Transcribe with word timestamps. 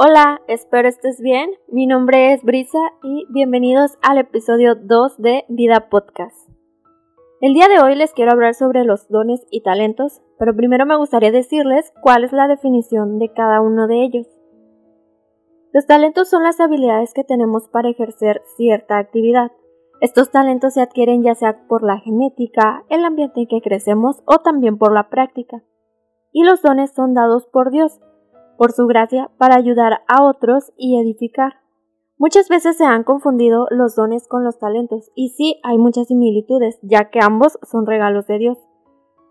Hola, 0.00 0.40
espero 0.46 0.86
estés 0.86 1.20
bien. 1.20 1.50
Mi 1.66 1.88
nombre 1.88 2.32
es 2.32 2.44
Brisa 2.44 2.78
y 3.02 3.26
bienvenidos 3.30 3.98
al 4.00 4.18
episodio 4.18 4.76
2 4.76 5.18
de 5.18 5.44
Vida 5.48 5.88
Podcast. 5.90 6.48
El 7.40 7.52
día 7.52 7.66
de 7.66 7.80
hoy 7.80 7.96
les 7.96 8.12
quiero 8.12 8.30
hablar 8.30 8.54
sobre 8.54 8.84
los 8.84 9.08
dones 9.08 9.44
y 9.50 9.64
talentos, 9.64 10.22
pero 10.38 10.54
primero 10.54 10.86
me 10.86 10.96
gustaría 10.96 11.32
decirles 11.32 11.92
cuál 12.00 12.22
es 12.22 12.32
la 12.32 12.46
definición 12.46 13.18
de 13.18 13.32
cada 13.32 13.60
uno 13.60 13.88
de 13.88 14.04
ellos. 14.04 14.28
Los 15.72 15.84
talentos 15.86 16.30
son 16.30 16.44
las 16.44 16.60
habilidades 16.60 17.12
que 17.12 17.24
tenemos 17.24 17.66
para 17.66 17.88
ejercer 17.88 18.40
cierta 18.56 18.98
actividad. 18.98 19.50
Estos 20.00 20.30
talentos 20.30 20.74
se 20.74 20.80
adquieren 20.80 21.24
ya 21.24 21.34
sea 21.34 21.66
por 21.66 21.82
la 21.82 21.98
genética, 21.98 22.84
el 22.88 23.04
ambiente 23.04 23.40
en 23.40 23.48
que 23.48 23.60
crecemos 23.60 24.22
o 24.26 24.38
también 24.38 24.78
por 24.78 24.92
la 24.92 25.08
práctica. 25.08 25.64
Y 26.30 26.44
los 26.44 26.62
dones 26.62 26.92
son 26.92 27.14
dados 27.14 27.48
por 27.48 27.72
Dios, 27.72 27.98
por 28.58 28.72
su 28.72 28.86
gracia, 28.86 29.30
para 29.38 29.56
ayudar 29.56 30.00
a 30.06 30.24
otros 30.24 30.72
y 30.76 31.00
edificar. 31.00 31.54
Muchas 32.18 32.50
veces 32.50 32.76
se 32.76 32.84
han 32.84 33.04
confundido 33.04 33.66
los 33.70 33.96
dones 33.96 34.28
con 34.28 34.44
los 34.44 34.58
talentos, 34.58 35.10
y 35.14 35.30
sí 35.30 35.60
hay 35.62 35.78
muchas 35.78 36.08
similitudes, 36.08 36.78
ya 36.82 37.08
que 37.08 37.20
ambos 37.22 37.58
son 37.62 37.86
regalos 37.86 38.26
de 38.26 38.38
Dios. 38.38 38.58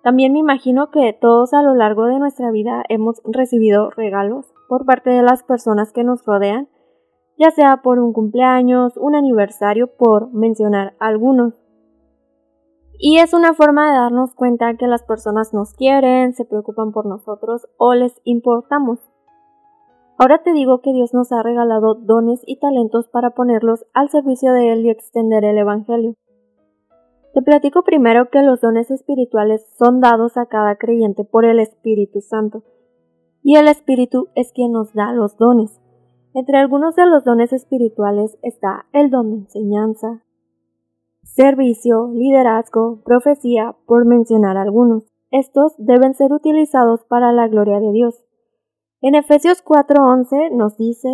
También 0.02 0.34
me 0.34 0.40
imagino 0.40 0.90
que 0.90 1.14
todos 1.14 1.54
a 1.54 1.62
lo 1.62 1.76
largo 1.76 2.06
de 2.06 2.18
nuestra 2.18 2.50
vida 2.50 2.84
hemos 2.90 3.22
recibido 3.26 3.92
regalos 3.92 4.48
por 4.68 4.86
parte 4.86 5.12
de 5.12 5.22
las 5.22 5.44
personas 5.44 5.92
que 5.92 6.04
nos 6.04 6.26
rodean 6.26 6.70
ya 7.38 7.52
sea 7.52 7.82
por 7.84 8.00
un 8.00 8.14
cumpleaños, 8.14 8.98
un 8.98 9.16
aniversario, 9.16 9.96
por 9.96 10.32
mencionar 10.34 10.96
algunos. 11.00 11.54
Y 13.00 13.20
es 13.20 13.34
una 13.34 13.54
forma 13.54 13.92
de 13.92 13.98
darnos 13.98 14.34
cuenta 14.34 14.76
que 14.76 14.88
las 14.88 15.04
personas 15.04 15.54
nos 15.54 15.74
quieren, 15.74 16.34
se 16.34 16.46
preocupan 16.46 16.92
por 16.92 17.06
nosotros 17.06 17.68
o 17.78 17.94
les 17.94 18.20
importamos. 18.24 19.00
Ahora 20.20 20.42
te 20.42 20.52
digo 20.52 20.82
que 20.82 20.94
Dios 20.94 21.14
nos 21.14 21.32
ha 21.32 21.44
regalado 21.44 21.94
dones 21.94 22.42
y 22.48 22.58
talentos 22.58 23.08
para 23.08 23.32
ponerlos 23.32 23.86
al 23.94 24.10
servicio 24.10 24.52
de 24.52 24.74
Él 24.74 24.86
y 24.86 24.90
extender 24.90 25.46
el 25.46 25.60
Evangelio. 25.60 26.16
Te 27.36 27.44
platico 27.44 27.84
primero 27.84 28.32
que 28.32 28.42
los 28.42 28.62
dones 28.62 28.90
espirituales 28.90 29.64
son 29.78 30.02
dados 30.02 30.36
a 30.38 30.48
cada 30.48 30.76
creyente 30.78 31.24
por 31.24 31.46
el 31.46 31.60
Espíritu 31.60 32.22
Santo, 32.22 32.64
y 33.44 33.58
el 33.58 33.68
Espíritu 33.68 34.30
es 34.34 34.52
quien 34.54 34.72
nos 34.72 34.92
da 34.94 35.14
los 35.14 35.38
dones. 35.38 35.80
Entre 36.34 36.58
algunos 36.58 36.96
de 36.96 37.06
los 37.06 37.24
dones 37.24 37.54
espirituales 37.54 38.40
está 38.42 38.88
el 38.94 39.12
don 39.12 39.30
de 39.30 39.38
enseñanza, 39.38 40.24
servicio, 41.22 42.10
liderazgo, 42.12 43.02
profecía, 43.06 43.76
por 43.86 44.06
mencionar 44.06 44.58
algunos. 44.58 45.04
Estos 45.30 45.74
deben 45.78 46.16
ser 46.16 46.34
utilizados 46.34 47.06
para 47.06 47.32
la 47.32 47.48
gloria 47.48 47.80
de 47.80 47.92
Dios. 47.92 48.27
En 49.00 49.14
Efesios 49.14 49.62
4:11 49.62 50.50
nos 50.52 50.76
dice, 50.78 51.10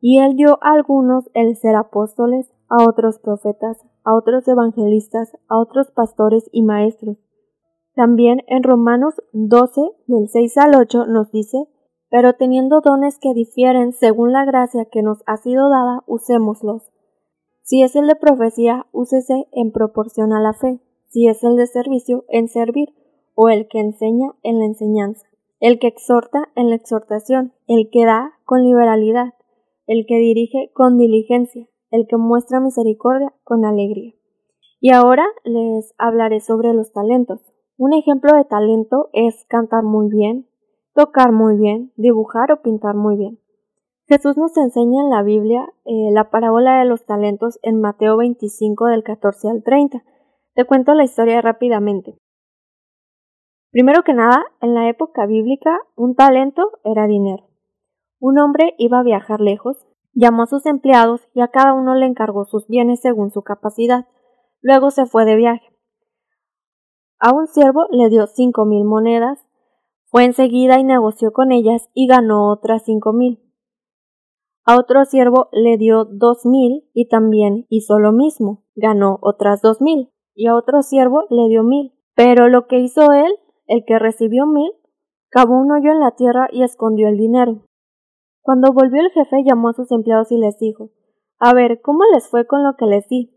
y 0.00 0.18
él 0.18 0.34
dio 0.34 0.58
a 0.62 0.72
algunos 0.72 1.30
el 1.32 1.56
ser 1.56 1.76
apóstoles, 1.76 2.52
a 2.68 2.82
otros 2.88 3.18
profetas, 3.20 3.78
a 4.02 4.16
otros 4.16 4.48
evangelistas, 4.48 5.36
a 5.48 5.58
otros 5.58 5.92
pastores 5.92 6.48
y 6.50 6.62
maestros. 6.62 7.16
También 7.94 8.42
en 8.48 8.64
Romanos 8.64 9.14
12, 9.32 9.80
del 10.08 10.28
6 10.28 10.58
al 10.58 10.74
8 10.74 11.06
nos 11.06 11.30
dice, 11.30 11.68
pero 12.10 12.32
teniendo 12.34 12.80
dones 12.80 13.18
que 13.20 13.32
difieren 13.32 13.92
según 13.92 14.32
la 14.32 14.44
gracia 14.44 14.86
que 14.86 15.02
nos 15.02 15.22
ha 15.26 15.36
sido 15.36 15.68
dada, 15.70 16.02
usémoslos. 16.06 16.90
Si 17.62 17.82
es 17.82 17.94
el 17.94 18.08
de 18.08 18.16
profecía, 18.16 18.86
úsese 18.92 19.46
en 19.52 19.70
proporción 19.70 20.32
a 20.32 20.40
la 20.40 20.52
fe, 20.52 20.80
si 21.10 21.28
es 21.28 21.44
el 21.44 21.56
de 21.56 21.68
servicio, 21.68 22.24
en 22.28 22.48
servir, 22.48 22.92
o 23.36 23.48
el 23.48 23.68
que 23.68 23.80
enseña 23.80 24.32
en 24.42 24.58
la 24.58 24.66
enseñanza, 24.66 25.26
el 25.64 25.78
que 25.78 25.86
exhorta 25.86 26.50
en 26.56 26.68
la 26.68 26.76
exhortación, 26.76 27.54
el 27.68 27.88
que 27.90 28.04
da 28.04 28.34
con 28.44 28.64
liberalidad, 28.64 29.32
el 29.86 30.04
que 30.06 30.16
dirige 30.18 30.70
con 30.74 30.98
diligencia, 30.98 31.66
el 31.90 32.06
que 32.06 32.18
muestra 32.18 32.60
misericordia 32.60 33.32
con 33.44 33.64
alegría. 33.64 34.12
Y 34.78 34.92
ahora 34.92 35.24
les 35.42 35.94
hablaré 35.96 36.40
sobre 36.40 36.74
los 36.74 36.92
talentos. 36.92 37.40
Un 37.78 37.94
ejemplo 37.94 38.36
de 38.36 38.44
talento 38.44 39.08
es 39.14 39.46
cantar 39.48 39.84
muy 39.84 40.10
bien, 40.10 40.46
tocar 40.92 41.32
muy 41.32 41.56
bien, 41.56 41.94
dibujar 41.96 42.52
o 42.52 42.60
pintar 42.60 42.94
muy 42.94 43.16
bien. 43.16 43.38
Jesús 44.06 44.36
nos 44.36 44.54
enseña 44.58 45.02
en 45.02 45.08
la 45.08 45.22
Biblia 45.22 45.72
eh, 45.86 46.10
la 46.12 46.28
parábola 46.28 46.78
de 46.78 46.84
los 46.84 47.06
talentos 47.06 47.58
en 47.62 47.80
Mateo 47.80 48.18
25 48.18 48.84
del 48.88 49.02
14 49.02 49.48
al 49.48 49.62
30. 49.62 50.04
Te 50.52 50.66
cuento 50.66 50.92
la 50.92 51.04
historia 51.04 51.40
rápidamente. 51.40 52.18
Primero 53.74 54.04
que 54.04 54.14
nada, 54.14 54.44
en 54.60 54.72
la 54.72 54.88
época 54.88 55.26
bíblica, 55.26 55.80
un 55.96 56.14
talento 56.14 56.70
era 56.84 57.08
dinero. 57.08 57.48
Un 58.20 58.38
hombre 58.38 58.76
iba 58.78 59.00
a 59.00 59.02
viajar 59.02 59.40
lejos, 59.40 59.84
llamó 60.12 60.44
a 60.44 60.46
sus 60.46 60.64
empleados 60.64 61.26
y 61.34 61.40
a 61.40 61.48
cada 61.48 61.74
uno 61.74 61.96
le 61.96 62.06
encargó 62.06 62.44
sus 62.44 62.68
bienes 62.68 63.00
según 63.00 63.32
su 63.32 63.42
capacidad. 63.42 64.06
Luego 64.60 64.92
se 64.92 65.06
fue 65.06 65.24
de 65.24 65.34
viaje. 65.34 65.76
A 67.18 67.34
un 67.34 67.48
siervo 67.48 67.86
le 67.90 68.08
dio 68.10 68.28
cinco 68.28 68.64
mil 68.64 68.84
monedas, 68.84 69.44
fue 70.04 70.22
enseguida 70.24 70.78
y 70.78 70.84
negoció 70.84 71.32
con 71.32 71.50
ellas 71.50 71.90
y 71.94 72.06
ganó 72.06 72.52
otras 72.52 72.84
cinco 72.84 73.12
mil. 73.12 73.42
A 74.64 74.78
otro 74.78 75.04
siervo 75.04 75.48
le 75.50 75.78
dio 75.78 76.04
dos 76.04 76.46
mil 76.46 76.88
y 76.94 77.08
también 77.08 77.66
hizo 77.70 77.98
lo 77.98 78.12
mismo, 78.12 78.62
ganó 78.76 79.18
otras 79.20 79.62
dos 79.62 79.80
mil. 79.80 80.12
Y 80.32 80.46
a 80.46 80.54
otro 80.54 80.82
siervo 80.82 81.24
le 81.28 81.48
dio 81.48 81.64
mil. 81.64 81.92
Pero 82.14 82.48
lo 82.48 82.68
que 82.68 82.78
hizo 82.78 83.12
él, 83.12 83.34
el 83.66 83.84
que 83.84 83.98
recibió 83.98 84.46
mil, 84.46 84.72
cavó 85.30 85.58
un 85.58 85.72
hoyo 85.72 85.90
en 85.90 86.00
la 86.00 86.12
tierra 86.12 86.48
y 86.50 86.62
escondió 86.62 87.08
el 87.08 87.16
dinero. 87.16 87.62
Cuando 88.42 88.72
volvió 88.72 89.00
el 89.00 89.10
jefe 89.10 89.42
llamó 89.44 89.70
a 89.70 89.72
sus 89.72 89.90
empleados 89.90 90.30
y 90.30 90.36
les 90.36 90.58
dijo 90.58 90.90
A 91.38 91.54
ver, 91.54 91.80
¿cómo 91.80 92.00
les 92.12 92.28
fue 92.28 92.46
con 92.46 92.62
lo 92.62 92.76
que 92.76 92.86
les 92.86 93.08
di? 93.08 93.30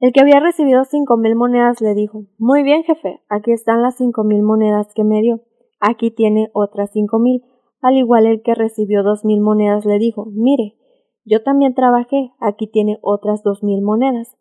El 0.00 0.12
que 0.12 0.20
había 0.20 0.40
recibido 0.40 0.84
cinco 0.84 1.16
mil 1.16 1.36
monedas 1.36 1.80
le 1.80 1.94
dijo 1.94 2.24
Muy 2.36 2.64
bien, 2.64 2.82
jefe, 2.82 3.22
aquí 3.28 3.52
están 3.52 3.80
las 3.82 3.96
cinco 3.96 4.24
mil 4.24 4.42
monedas 4.42 4.92
que 4.94 5.04
me 5.04 5.20
dio. 5.22 5.42
Aquí 5.78 6.10
tiene 6.10 6.50
otras 6.52 6.90
cinco 6.92 7.20
mil. 7.20 7.44
Al 7.80 7.96
igual 7.96 8.26
el 8.26 8.42
que 8.42 8.56
recibió 8.56 9.04
dos 9.04 9.24
mil 9.24 9.40
monedas 9.40 9.84
le 9.84 9.98
dijo 9.98 10.26
Mire, 10.26 10.76
yo 11.24 11.44
también 11.44 11.74
trabajé, 11.74 12.32
aquí 12.40 12.66
tiene 12.66 12.98
otras 13.02 13.44
dos 13.44 13.62
mil 13.62 13.82
monedas. 13.82 14.36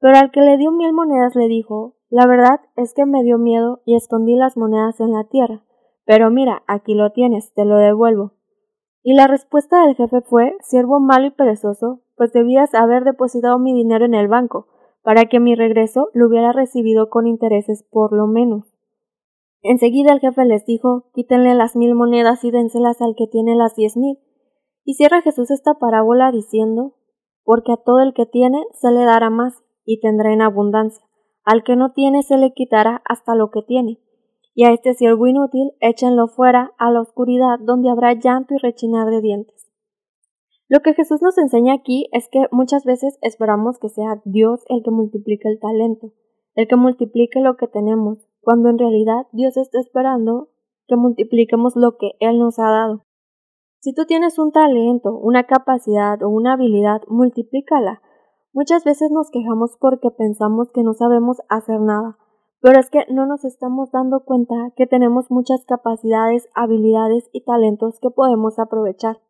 Pero 0.00 0.16
al 0.16 0.30
que 0.30 0.40
le 0.40 0.56
dio 0.56 0.72
mil 0.72 0.94
monedas 0.94 1.36
le 1.36 1.46
dijo 1.48 1.96
La 2.12 2.26
verdad 2.26 2.60
es 2.76 2.92
que 2.92 3.06
me 3.06 3.22
dio 3.22 3.38
miedo 3.38 3.80
y 3.86 3.96
escondí 3.96 4.36
las 4.36 4.58
monedas 4.58 5.00
en 5.00 5.12
la 5.12 5.24
tierra. 5.24 5.64
Pero 6.04 6.30
mira, 6.30 6.62
aquí 6.66 6.92
lo 6.92 7.10
tienes, 7.12 7.54
te 7.54 7.64
lo 7.64 7.78
devuelvo. 7.78 8.32
Y 9.02 9.14
la 9.14 9.28
respuesta 9.28 9.86
del 9.86 9.96
jefe 9.96 10.20
fue 10.20 10.54
Siervo 10.60 11.00
malo 11.00 11.28
y 11.28 11.30
perezoso, 11.30 12.02
pues 12.14 12.30
debías 12.34 12.74
haber 12.74 13.04
depositado 13.04 13.58
mi 13.58 13.72
dinero 13.72 14.04
en 14.04 14.12
el 14.12 14.28
banco, 14.28 14.66
para 15.02 15.24
que 15.24 15.40
mi 15.40 15.54
regreso 15.54 16.10
lo 16.12 16.26
hubiera 16.26 16.52
recibido 16.52 17.08
con 17.08 17.26
intereses 17.26 17.82
por 17.90 18.12
lo 18.12 18.26
menos. 18.26 18.66
Enseguida 19.62 20.12
el 20.12 20.20
jefe 20.20 20.44
les 20.44 20.66
dijo 20.66 21.04
Quítenle 21.14 21.54
las 21.54 21.76
mil 21.76 21.94
monedas 21.94 22.44
y 22.44 22.50
dénselas 22.50 23.00
al 23.00 23.14
que 23.16 23.26
tiene 23.26 23.56
las 23.56 23.74
diez 23.74 23.96
mil. 23.96 24.18
Y 24.84 24.96
cierra 24.96 25.22
Jesús 25.22 25.50
esta 25.50 25.78
parábola 25.78 26.30
diciendo 26.30 26.92
Porque 27.42 27.72
a 27.72 27.78
todo 27.78 28.00
el 28.00 28.12
que 28.12 28.26
tiene 28.26 28.66
se 28.74 28.90
le 28.90 29.02
dará 29.02 29.30
más 29.30 29.62
y 29.86 29.98
tendrá 30.00 30.34
en 30.34 30.42
abundancia. 30.42 31.06
Al 31.44 31.64
que 31.64 31.76
no 31.76 31.92
tiene 31.92 32.22
se 32.22 32.36
le 32.36 32.52
quitará 32.52 33.02
hasta 33.04 33.34
lo 33.34 33.50
que 33.50 33.62
tiene. 33.62 33.98
Y 34.54 34.64
a 34.64 34.72
este 34.72 34.94
siervo 34.94 35.26
inútil 35.26 35.72
échenlo 35.80 36.28
fuera 36.28 36.72
a 36.78 36.90
la 36.90 37.00
oscuridad 37.00 37.58
donde 37.60 37.90
habrá 37.90 38.12
llanto 38.14 38.54
y 38.54 38.58
rechinar 38.58 39.08
de 39.10 39.20
dientes. 39.20 39.62
Lo 40.68 40.80
que 40.80 40.94
Jesús 40.94 41.20
nos 41.20 41.36
enseña 41.38 41.74
aquí 41.74 42.08
es 42.12 42.28
que 42.30 42.46
muchas 42.50 42.84
veces 42.84 43.18
esperamos 43.20 43.78
que 43.78 43.88
sea 43.88 44.22
Dios 44.24 44.64
el 44.68 44.82
que 44.82 44.90
multiplique 44.90 45.48
el 45.48 45.60
talento, 45.60 46.12
el 46.54 46.66
que 46.66 46.76
multiplique 46.76 47.40
lo 47.40 47.56
que 47.56 47.66
tenemos, 47.66 48.26
cuando 48.40 48.70
en 48.70 48.78
realidad 48.78 49.26
Dios 49.32 49.56
está 49.56 49.80
esperando 49.80 50.48
que 50.88 50.96
multipliquemos 50.96 51.76
lo 51.76 51.96
que 51.96 52.12
Él 52.20 52.38
nos 52.38 52.58
ha 52.58 52.70
dado. 52.70 53.04
Si 53.80 53.92
tú 53.92 54.06
tienes 54.06 54.38
un 54.38 54.52
talento, 54.52 55.18
una 55.18 55.44
capacidad 55.44 56.22
o 56.22 56.28
una 56.28 56.52
habilidad, 56.52 57.02
multiplícala. 57.08 58.00
Muchas 58.52 58.84
veces 58.84 59.10
nos 59.10 59.30
quejamos 59.30 59.76
porque 59.80 60.10
pensamos 60.10 60.70
que 60.72 60.82
no 60.82 60.92
sabemos 60.92 61.38
hacer 61.48 61.80
nada, 61.80 62.18
pero 62.60 62.78
es 62.78 62.90
que 62.90 63.06
no 63.10 63.26
nos 63.26 63.44
estamos 63.44 63.90
dando 63.90 64.24
cuenta 64.24 64.54
que 64.76 64.86
tenemos 64.86 65.30
muchas 65.30 65.64
capacidades, 65.64 66.48
habilidades 66.54 67.30
y 67.32 67.44
talentos 67.44 67.98
que 67.98 68.10
podemos 68.10 68.58
aprovechar. 68.58 69.20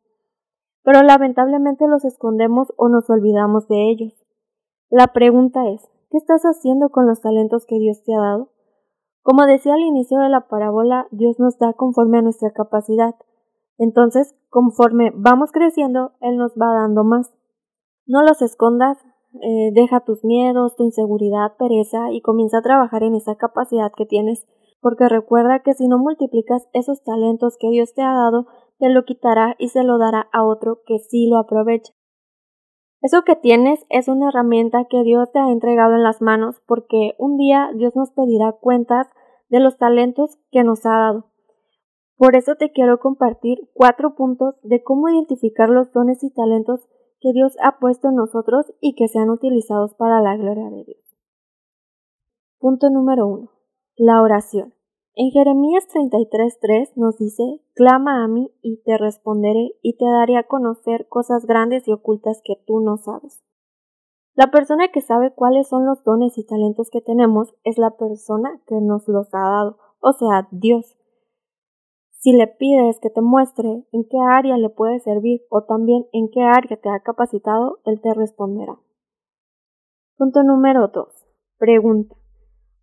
Pero 0.82 1.02
lamentablemente 1.02 1.86
los 1.86 2.04
escondemos 2.04 2.72
o 2.76 2.88
nos 2.88 3.08
olvidamos 3.10 3.68
de 3.68 3.90
ellos. 3.90 4.12
La 4.90 5.08
pregunta 5.12 5.68
es, 5.68 5.88
¿qué 6.10 6.18
estás 6.18 6.42
haciendo 6.42 6.90
con 6.90 7.06
los 7.06 7.20
talentos 7.20 7.64
que 7.64 7.78
Dios 7.78 8.02
te 8.02 8.14
ha 8.14 8.20
dado? 8.20 8.50
Como 9.22 9.46
decía 9.46 9.74
al 9.74 9.80
inicio 9.80 10.18
de 10.18 10.28
la 10.28 10.48
parábola, 10.48 11.06
Dios 11.12 11.38
nos 11.38 11.56
da 11.58 11.74
conforme 11.74 12.18
a 12.18 12.22
nuestra 12.22 12.50
capacidad. 12.50 13.14
Entonces, 13.78 14.34
conforme 14.50 15.12
vamos 15.14 15.52
creciendo, 15.52 16.12
Él 16.20 16.36
nos 16.36 16.52
va 16.52 16.74
dando 16.74 17.04
más. 17.04 17.32
No 18.04 18.22
los 18.22 18.42
escondas, 18.42 18.98
eh, 19.40 19.70
deja 19.72 20.00
tus 20.00 20.24
miedos, 20.24 20.76
tu 20.76 20.84
inseguridad, 20.84 21.56
pereza 21.58 22.12
y 22.12 22.20
comienza 22.20 22.58
a 22.58 22.62
trabajar 22.62 23.02
en 23.02 23.14
esa 23.14 23.36
capacidad 23.36 23.92
que 23.96 24.06
tienes, 24.06 24.46
porque 24.80 25.08
recuerda 25.08 25.60
que 25.60 25.74
si 25.74 25.88
no 25.88 25.98
multiplicas 25.98 26.68
esos 26.72 27.02
talentos 27.02 27.56
que 27.58 27.70
Dios 27.70 27.94
te 27.94 28.02
ha 28.02 28.12
dado, 28.12 28.46
te 28.78 28.88
lo 28.88 29.04
quitará 29.04 29.54
y 29.58 29.68
se 29.68 29.84
lo 29.84 29.98
dará 29.98 30.28
a 30.32 30.44
otro 30.44 30.80
que 30.84 30.98
sí 30.98 31.28
lo 31.28 31.38
aprovecha. 31.38 31.92
Eso 33.00 33.22
que 33.22 33.34
tienes 33.34 33.84
es 33.88 34.08
una 34.08 34.28
herramienta 34.28 34.86
que 34.88 35.02
Dios 35.02 35.32
te 35.32 35.40
ha 35.40 35.50
entregado 35.50 35.94
en 35.94 36.02
las 36.02 36.20
manos 36.22 36.62
porque 36.66 37.14
un 37.18 37.36
día 37.36 37.70
Dios 37.74 37.96
nos 37.96 38.12
pedirá 38.12 38.52
cuentas 38.52 39.08
de 39.48 39.60
los 39.60 39.76
talentos 39.76 40.38
que 40.50 40.62
nos 40.62 40.86
ha 40.86 40.90
dado. 40.90 41.26
Por 42.16 42.36
eso 42.36 42.54
te 42.54 42.70
quiero 42.70 43.00
compartir 43.00 43.68
cuatro 43.74 44.14
puntos 44.14 44.60
de 44.62 44.84
cómo 44.84 45.08
identificar 45.08 45.68
los 45.68 45.92
dones 45.92 46.22
y 46.22 46.30
talentos 46.30 46.88
que 47.22 47.32
Dios 47.32 47.56
ha 47.62 47.78
puesto 47.78 48.08
en 48.08 48.16
nosotros 48.16 48.66
y 48.80 48.94
que 48.96 49.06
sean 49.06 49.30
utilizados 49.30 49.94
para 49.94 50.20
la 50.20 50.36
gloria 50.36 50.68
de 50.70 50.84
Dios. 50.84 51.16
Punto 52.58 52.90
número 52.90 53.28
uno. 53.28 53.50
La 53.96 54.20
oración. 54.20 54.74
En 55.14 55.30
Jeremías 55.30 55.86
33:3 55.88 56.96
nos 56.96 57.18
dice, 57.18 57.60
Clama 57.74 58.24
a 58.24 58.28
mí 58.28 58.50
y 58.60 58.82
te 58.82 58.98
responderé 58.98 59.72
y 59.82 59.96
te 59.96 60.04
daré 60.04 60.36
a 60.36 60.48
conocer 60.48 61.06
cosas 61.08 61.46
grandes 61.46 61.86
y 61.86 61.92
ocultas 61.92 62.40
que 62.44 62.54
tú 62.66 62.80
no 62.80 62.96
sabes. 62.96 63.40
La 64.34 64.50
persona 64.50 64.88
que 64.88 65.02
sabe 65.02 65.32
cuáles 65.32 65.68
son 65.68 65.86
los 65.86 66.02
dones 66.02 66.38
y 66.38 66.44
talentos 66.44 66.88
que 66.90 67.02
tenemos 67.02 67.54
es 67.62 67.78
la 67.78 67.96
persona 67.98 68.60
que 68.66 68.80
nos 68.80 69.06
los 69.06 69.32
ha 69.34 69.40
dado, 69.40 69.78
o 70.00 70.12
sea, 70.12 70.48
Dios. 70.50 70.96
Si 72.22 72.30
le 72.30 72.46
pides 72.46 73.00
que 73.00 73.10
te 73.10 73.20
muestre 73.20 73.84
en 73.90 74.04
qué 74.04 74.16
área 74.16 74.56
le 74.56 74.68
puede 74.68 75.00
servir 75.00 75.40
o 75.50 75.64
también 75.64 76.06
en 76.12 76.28
qué 76.30 76.40
área 76.40 76.76
te 76.80 76.88
ha 76.88 77.00
capacitado, 77.00 77.80
Él 77.84 78.00
te 78.00 78.14
responderá. 78.14 78.78
Punto 80.16 80.44
número 80.44 80.86
2. 80.86 81.08
Pregunta. 81.58 82.14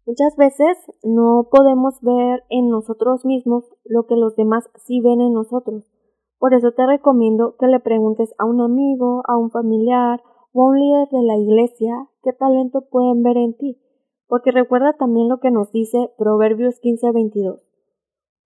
Muchas 0.06 0.36
veces 0.36 0.78
no 1.04 1.48
podemos 1.50 2.02
ver 2.02 2.44
en 2.50 2.68
nosotros 2.68 3.24
mismos 3.24 3.64
lo 3.86 4.08
que 4.08 4.18
los 4.18 4.36
demás 4.36 4.70
sí 4.76 5.00
ven 5.00 5.22
en 5.22 5.32
nosotros. 5.32 5.90
Por 6.38 6.54
eso 6.54 6.74
te 6.74 6.86
recomiendo 6.86 7.56
que 7.58 7.68
le 7.68 7.80
preguntes 7.80 8.36
a 8.40 8.44
un 8.44 8.60
amigo, 8.60 9.24
a 9.26 9.38
un 9.38 9.52
familiar 9.52 10.22
o 10.52 10.64
a 10.64 10.66
un 10.72 10.80
líder 10.82 11.08
de 11.12 11.24
la 11.24 11.38
iglesia 11.38 12.10
qué 12.24 12.34
talento 12.34 12.90
pueden 12.90 13.24
ver 13.24 13.38
en 13.38 13.56
ti. 13.56 13.80
Porque 14.28 14.52
recuerda 14.52 14.98
también 14.98 15.30
lo 15.30 15.40
que 15.40 15.50
nos 15.50 15.72
dice 15.72 16.12
Proverbios 16.18 16.82
15:22. 16.82 17.69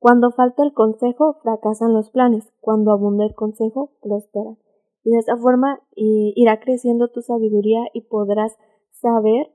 Cuando 0.03 0.31
falta 0.31 0.63
el 0.63 0.73
consejo, 0.73 1.35
fracasan 1.43 1.93
los 1.93 2.09
planes. 2.09 2.51
Cuando 2.59 2.91
abunda 2.91 3.23
el 3.23 3.33
consejo, 3.33 3.93
prospera. 4.01 4.57
Y 5.01 5.11
de 5.11 5.19
esa 5.19 5.37
forma 5.37 5.79
irá 5.95 6.59
creciendo 6.59 7.07
tu 7.07 7.21
sabiduría 7.21 7.79
y 7.93 8.01
podrás 8.01 8.57
saber 8.89 9.53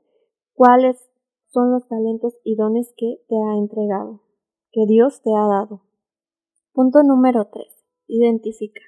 cuáles 0.54 1.06
son 1.48 1.70
los 1.70 1.86
talentos 1.86 2.32
y 2.44 2.56
dones 2.56 2.94
que 2.96 3.20
te 3.28 3.34
ha 3.36 3.58
entregado, 3.58 4.22
que 4.72 4.86
Dios 4.86 5.20
te 5.20 5.34
ha 5.34 5.46
dado. 5.46 5.82
Punto 6.72 7.02
número 7.02 7.48
3. 7.52 7.66
Identifica. 8.06 8.80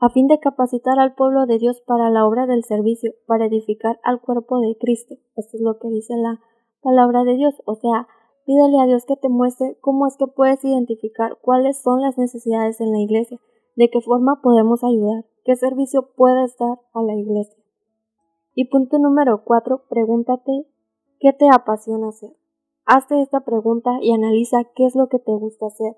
A 0.00 0.10
fin 0.10 0.26
de 0.26 0.40
capacitar 0.40 0.98
al 0.98 1.14
pueblo 1.14 1.46
de 1.46 1.58
Dios 1.58 1.80
para 1.80 2.10
la 2.10 2.26
obra 2.26 2.46
del 2.46 2.64
servicio, 2.64 3.12
para 3.28 3.46
edificar 3.46 4.00
al 4.02 4.20
cuerpo 4.20 4.58
de 4.58 4.76
Cristo. 4.80 5.14
Esto 5.36 5.58
es 5.58 5.62
lo 5.62 5.78
que 5.78 5.90
dice 5.90 6.16
la 6.16 6.40
palabra 6.80 7.22
de 7.22 7.36
Dios. 7.36 7.54
O 7.66 7.76
sea, 7.76 8.08
pídele 8.46 8.80
a 8.80 8.86
Dios 8.86 9.04
que 9.04 9.16
te 9.16 9.28
muestre 9.28 9.76
cómo 9.80 10.06
es 10.06 10.16
que 10.16 10.26
puedes 10.26 10.64
identificar 10.64 11.36
cuáles 11.42 11.82
son 11.82 12.00
las 12.00 12.16
necesidades 12.16 12.80
en 12.80 12.92
la 12.92 13.00
iglesia, 13.00 13.38
de 13.74 13.90
qué 13.90 14.00
forma 14.00 14.40
podemos 14.42 14.82
ayudar, 14.82 15.26
qué 15.44 15.56
servicio 15.56 16.08
puedes 16.16 16.56
dar 16.56 16.78
a 16.94 17.02
la 17.02 17.14
iglesia. 17.14 17.62
Y 18.54 18.70
punto 18.70 18.98
número 18.98 19.44
4. 19.44 19.82
Pregúntate 19.90 20.66
¿Qué 21.18 21.32
te 21.32 21.48
apasiona 21.48 22.08
hacer? 22.08 22.30
Hazte 22.84 23.20
esta 23.20 23.40
pregunta 23.40 23.90
y 24.02 24.12
analiza 24.12 24.64
qué 24.74 24.84
es 24.84 24.94
lo 24.94 25.08
que 25.08 25.18
te 25.18 25.32
gusta 25.32 25.66
hacer. 25.66 25.96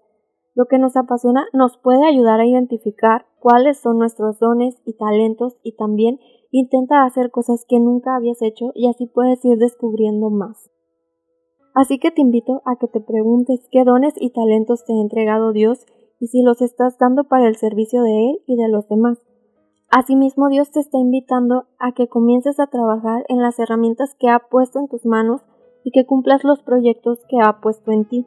Lo 0.55 0.67
que 0.67 0.79
nos 0.79 0.97
apasiona 0.97 1.47
nos 1.53 1.77
puede 1.77 2.07
ayudar 2.07 2.41
a 2.41 2.47
identificar 2.47 3.27
cuáles 3.41 3.79
son 3.79 3.99
nuestros 3.99 4.39
dones 4.39 4.81
y 4.85 4.95
talentos 4.95 5.57
y 5.63 5.77
también 5.77 6.21
intenta 6.51 7.05
hacer 7.05 7.31
cosas 7.31 7.65
que 7.69 7.79
nunca 7.81 8.17
habías 8.17 8.41
hecho 8.43 8.73
y 8.75 8.89
así 8.89 9.07
puedes 9.07 9.45
ir 9.45 9.59
descubriendo 9.59 10.31
más. 10.31 10.71
Así 11.79 12.01
que 12.01 12.11
te 12.11 12.21
invito 12.21 12.61
a 12.65 12.75
que 12.75 12.89
te 12.89 12.99
preguntes 12.99 13.69
qué 13.71 13.85
dones 13.85 14.13
y 14.17 14.31
talentos 14.31 14.85
te 14.85 14.93
ha 14.93 15.01
entregado 15.01 15.53
Dios 15.53 15.87
y 16.19 16.27
si 16.27 16.43
los 16.43 16.61
estás 16.61 16.99
dando 16.99 17.29
para 17.29 17.47
el 17.47 17.55
servicio 17.55 18.03
de 18.03 18.31
Él 18.31 18.41
y 18.49 18.57
de 18.57 18.67
los 18.69 18.89
demás. 18.89 19.19
Asimismo, 19.89 20.49
Dios 20.49 20.73
te 20.73 20.81
está 20.81 20.99
invitando 20.99 21.67
a 21.79 21.93
que 21.93 22.09
comiences 22.09 22.59
a 22.59 22.67
trabajar 22.67 23.25
en 23.29 23.41
las 23.41 23.61
herramientas 23.61 24.17
que 24.19 24.29
ha 24.29 24.41
puesto 24.51 24.81
en 24.81 24.89
tus 24.89 25.07
manos 25.07 25.43
y 25.85 25.93
que 25.93 26.05
cumplas 26.05 26.43
los 26.43 26.65
proyectos 26.65 27.21
que 27.29 27.37
ha 27.41 27.61
puesto 27.61 27.93
en 27.93 28.07
ti. 28.09 28.27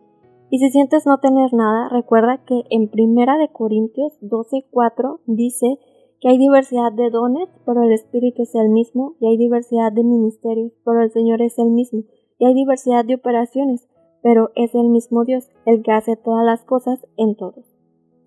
Y 0.50 0.60
si 0.60 0.70
sientes 0.70 1.06
no 1.06 1.20
tener 1.20 1.54
nada, 1.54 1.90
recuerda 1.90 2.46
que 2.46 2.64
en 2.70 2.90
Primera 2.90 3.38
de 3.38 3.52
Corintios 3.52 4.14
12:4 4.22 5.20
dice 5.26 5.78
que 6.22 6.30
hay 6.30 6.38
diversidad 6.38 6.94
de 6.94 7.10
dones, 7.10 7.50
pero 7.66 7.84
el 7.84 7.92
Espíritu 7.92 8.44
es 8.44 8.56
el 8.56 8.70
mismo, 8.70 9.16
y 9.20 9.28
hay 9.28 9.36
diversidad 9.36 9.92
de 9.92 10.06
ministerios, 10.06 10.72
pero 10.86 11.02
el 11.02 11.12
Señor 11.12 11.42
es 11.42 11.60
el 11.60 11.72
mismo, 11.72 12.04
y 12.42 12.46
hay 12.46 12.56
diversidad 12.56 13.06
de 13.06 13.14
operaciones, 13.14 13.88
pero 14.24 14.50
es 14.56 14.74
el 14.74 14.90
mismo 14.90 15.26
Dios, 15.26 15.52
el 15.68 15.84
que 15.84 15.92
hace 15.92 16.16
todas 16.16 16.44
las 16.44 16.66
cosas 16.66 17.06
en 17.16 17.36
todos. 17.36 17.64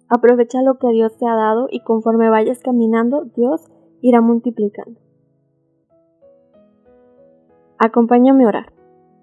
Aprovecha 0.08 0.62
lo 0.62 0.78
que 0.78 0.86
Dios 0.92 1.18
te 1.18 1.26
ha 1.26 1.34
dado 1.34 1.66
y 1.68 1.80
conforme 1.80 2.30
vayas 2.30 2.60
caminando, 2.60 3.24
Dios 3.24 3.66
irá 4.02 4.20
multiplicando. 4.20 5.00
Acompáñame 7.76 8.44
a 8.44 8.48
orar. 8.48 8.72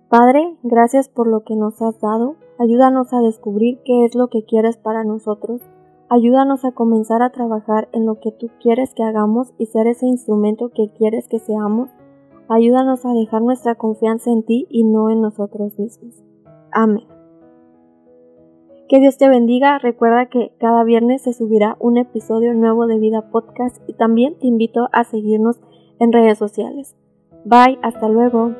Padre, 0.10 0.58
gracias 0.62 1.08
por 1.08 1.26
lo 1.26 1.46
que 1.46 1.56
nos 1.56 1.82
has 1.82 1.98
dado. 2.02 2.36
Ayúdanos 2.60 3.14
a 3.14 3.22
descubrir 3.22 3.80
qué 3.86 4.04
es 4.04 4.14
lo 4.14 4.28
que 4.28 4.44
quieres 4.44 4.76
para 4.76 5.06
nosotros. 5.06 5.62
Ayúdanos 6.10 6.66
a 6.66 6.74
comenzar 6.74 7.22
a 7.22 7.32
trabajar 7.32 7.88
en 7.94 8.06
lo 8.06 8.20
que 8.20 8.34
tú 8.34 8.50
quieres 8.60 8.94
que 8.94 9.04
hagamos 9.04 9.54
y 9.58 9.68
ser 9.68 9.88
ese 9.88 10.06
instrumento 10.06 10.68
que 10.68 10.92
quieres 10.92 11.30
que 11.30 11.40
seamos. 11.40 11.90
Ayúdanos 12.54 13.06
a 13.06 13.14
dejar 13.14 13.42
nuestra 13.42 13.76
confianza 13.76 14.30
en 14.30 14.44
ti 14.44 14.68
y 14.70 14.84
no 14.84 15.10
en 15.10 15.22
nosotros 15.22 15.80
mismos. 15.80 16.22
Amén. 16.74 17.08
Que 18.90 19.00
Dios 19.00 19.18
te 19.18 19.30
bendiga. 19.30 19.80
Recuerda 19.80 20.26
que 20.26 20.52
cada 20.60 20.84
viernes 20.84 21.22
se 21.22 21.32
subirá 21.32 21.78
un 21.80 21.98
episodio 21.98 22.54
nuevo 22.54 22.88
de 22.88 23.00
Vida 23.00 23.32
Podcast 23.32 23.78
y 23.88 23.94
también 23.94 24.38
te 24.38 24.48
invito 24.48 24.90
a 24.92 25.06
seguirnos 25.06 25.62
en 26.00 26.12
redes 26.12 26.38
sociales. 26.38 26.98
Bye, 27.46 27.80
hasta 27.84 28.10
luego. 28.10 28.54